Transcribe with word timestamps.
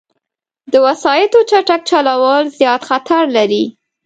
د 0.71 0.73
وسايطو 0.85 1.39
چټک 1.49 1.81
چلول، 1.89 2.43
زیاد 2.59 2.81
خطر 2.89 3.23
لري 3.37 3.63